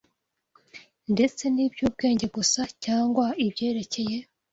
[1.13, 4.17] ndetse n’iby’ubwenge gusa, cyangwa ibyerekeye